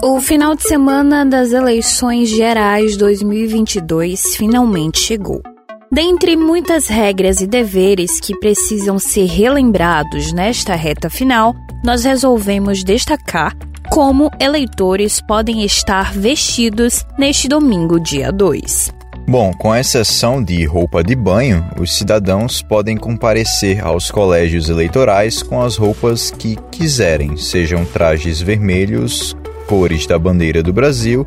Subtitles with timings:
[0.00, 5.42] O final de semana das eleições gerais 2022 finalmente chegou.
[5.90, 11.52] Dentre muitas regras e deveres que precisam ser relembrados nesta reta final,
[11.84, 13.56] nós resolvemos destacar
[13.90, 18.94] como eleitores podem estar vestidos neste domingo, dia 2.
[19.26, 25.60] Bom, com exceção de roupa de banho, os cidadãos podem comparecer aos colégios eleitorais com
[25.60, 29.36] as roupas que quiserem, sejam trajes vermelhos,
[29.68, 31.26] cores da bandeira do Brasil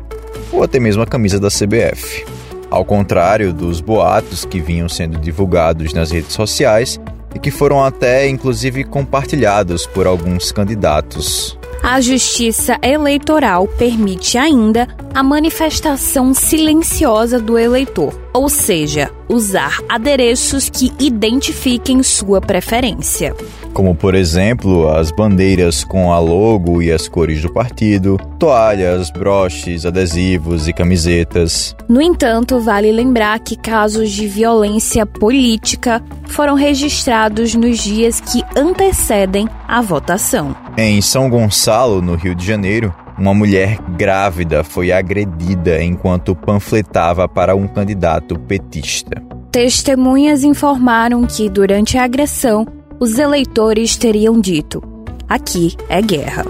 [0.52, 2.26] ou até mesmo a camisa da CBF.
[2.68, 7.00] Ao contrário dos boatos que vinham sendo divulgados nas redes sociais
[7.34, 15.20] e que foram até inclusive compartilhados por alguns candidatos a Justiça Eleitoral permite ainda a
[15.20, 23.34] manifestação silenciosa do eleitor, ou seja, usar adereços que identifiquem sua preferência.
[23.72, 29.86] Como, por exemplo, as bandeiras com a logo e as cores do partido, toalhas, broches,
[29.86, 31.74] adesivos e camisetas.
[31.88, 39.48] No entanto, vale lembrar que casos de violência política foram registrados nos dias que antecedem
[39.66, 40.54] a votação.
[40.76, 47.54] Em São Gonçalo, no Rio de Janeiro, uma mulher grávida foi agredida enquanto panfletava para
[47.54, 49.22] um candidato petista.
[49.50, 52.66] Testemunhas informaram que, durante a agressão,
[52.98, 54.82] os eleitores teriam dito:
[55.28, 56.44] aqui é guerra.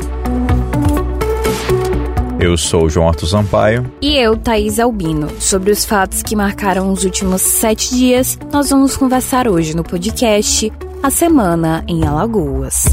[2.38, 3.92] Eu sou João Arthur Sampaio.
[4.02, 5.28] E eu, Thaís Albino.
[5.40, 10.72] Sobre os fatos que marcaram os últimos sete dias, nós vamos conversar hoje no podcast
[11.00, 12.86] A Semana em Alagoas.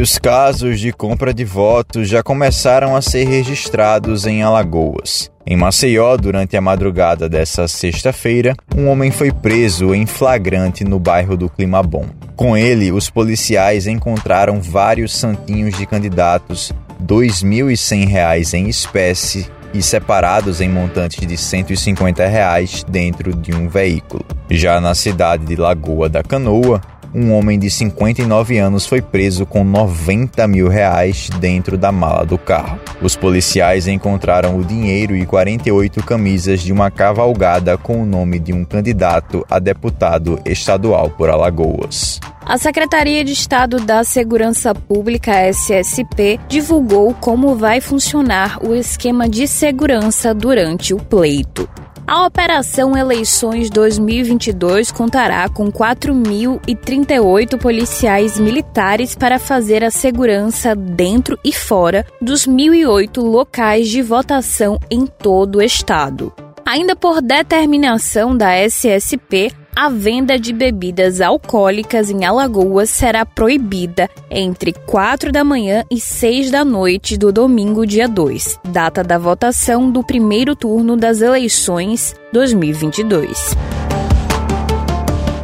[0.00, 5.30] Os casos de compra de votos já começaram a ser registrados em Alagoas.
[5.46, 11.36] Em Maceió, durante a madrugada dessa sexta-feira, um homem foi preso em flagrante no bairro
[11.36, 12.06] do Clima Bom.
[12.34, 20.62] Com ele, os policiais encontraram vários santinhos de candidatos, R$ 2.100 em espécie e separados
[20.62, 24.24] em montantes de 150 reais dentro de um veículo.
[24.48, 26.80] Já na cidade de Lagoa da Canoa,
[27.14, 32.38] um homem de 59 anos foi preso com 90 mil reais dentro da mala do
[32.38, 32.78] carro.
[33.02, 38.52] Os policiais encontraram o dinheiro e 48 camisas de uma cavalgada com o nome de
[38.52, 42.20] um candidato a deputado estadual por Alagoas.
[42.44, 49.46] A Secretaria de Estado da Segurança Pública, SSP, divulgou como vai funcionar o esquema de
[49.46, 51.68] segurança durante o pleito.
[52.10, 61.52] A Operação Eleições 2022 contará com 4.038 policiais militares para fazer a segurança dentro e
[61.52, 66.34] fora dos 1.008 locais de votação em todo o estado.
[66.66, 74.74] Ainda por determinação da SSP, a venda de bebidas alcoólicas em Alagoas será proibida entre
[74.74, 80.04] 4 da manhã e 6 da noite do domingo, dia 2, data da votação do
[80.04, 83.56] primeiro turno das eleições 2022.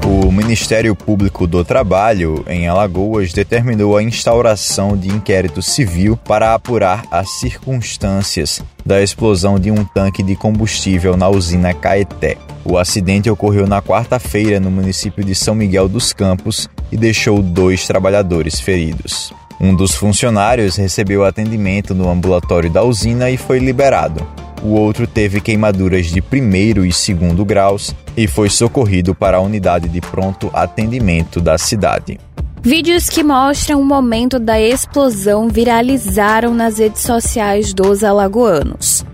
[0.09, 7.05] O Ministério Público do Trabalho, em Alagoas, determinou a instauração de inquérito civil para apurar
[7.11, 12.37] as circunstâncias da explosão de um tanque de combustível na usina Caeté.
[12.65, 17.85] O acidente ocorreu na quarta-feira no município de São Miguel dos Campos e deixou dois
[17.85, 19.33] trabalhadores feridos.
[19.61, 24.25] Um dos funcionários recebeu atendimento no ambulatório da usina e foi liberado.
[24.63, 29.89] O outro teve queimaduras de primeiro e segundo graus e foi socorrido para a unidade
[29.89, 32.19] de pronto atendimento da cidade.
[32.63, 39.05] Vídeos que mostram o momento da explosão viralizaram nas redes sociais dos alagoanos.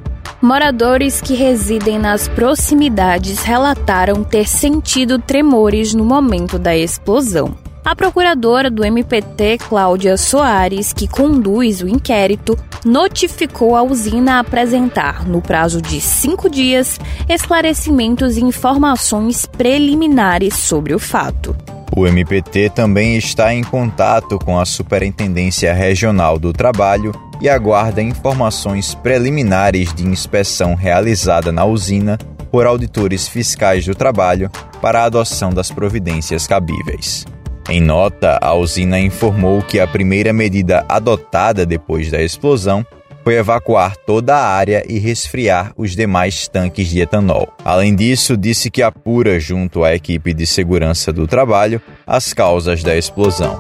[0.41, 7.55] Moradores que residem nas proximidades relataram ter sentido tremores no momento da explosão.
[7.85, 15.27] A procuradora do MPT, Cláudia Soares, que conduz o inquérito, notificou a usina a apresentar,
[15.27, 21.57] no prazo de cinco dias, esclarecimentos e informações preliminares sobre o fato.
[21.95, 28.95] O MPT também está em contato com a Superintendência Regional do Trabalho e aguarda informações
[28.95, 32.17] preliminares de inspeção realizada na usina
[32.49, 34.49] por auditores fiscais do trabalho
[34.81, 37.27] para a adoção das providências cabíveis.
[37.73, 42.85] Em nota, a usina informou que a primeira medida adotada depois da explosão
[43.25, 47.49] foi evacuar toda a área e resfriar os demais tanques de etanol.
[47.65, 52.95] Além disso, disse que apura, junto à equipe de segurança do trabalho, as causas da
[52.95, 53.59] explosão.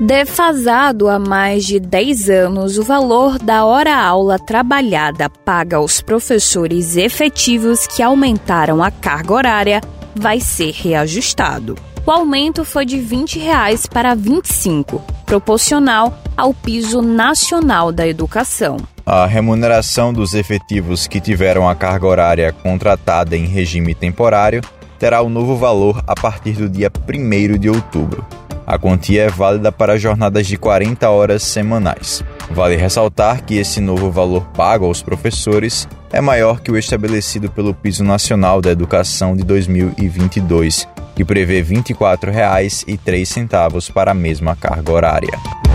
[0.00, 7.86] Defasado há mais de 10 anos, o valor da hora-aula trabalhada paga aos professores efetivos
[7.86, 9.80] que aumentaram a carga horária
[10.18, 11.76] vai ser reajustado.
[12.04, 18.76] o aumento foi de 20 reais para R$ 25, proporcional ao piso nacional da educação.
[19.04, 24.60] A remuneração dos efetivos que tiveram a carga horária contratada em regime temporário
[24.98, 28.24] terá o um novo valor a partir do dia 1 de outubro.
[28.66, 32.24] A quantia é válida para jornadas de 40 horas semanais.
[32.50, 37.72] Vale ressaltar que esse novo valor pago aos professores é maior que o estabelecido pelo
[37.72, 45.65] Piso Nacional da Educação de 2022, que prevê R$ 24,03 para a mesma carga horária.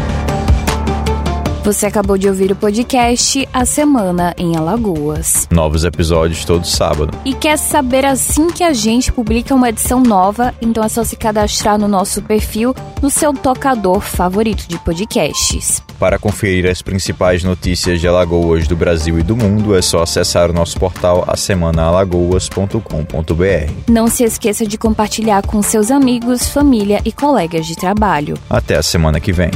[1.63, 5.48] Você acabou de ouvir o podcast A Semana em Alagoas.
[5.52, 7.16] Novos episódios todo sábado.
[7.24, 10.56] E quer saber assim que a gente publica uma edição nova?
[10.60, 15.84] Então é só se cadastrar no nosso perfil no seu tocador favorito de podcasts.
[16.00, 20.50] Para conferir as principais notícias de Alagoas do Brasil e do mundo, é só acessar
[20.50, 23.72] o nosso portal asemanaalagoas.com.br.
[23.88, 28.34] Não se esqueça de compartilhar com seus amigos, família e colegas de trabalho.
[28.50, 29.52] Até a semana que vem.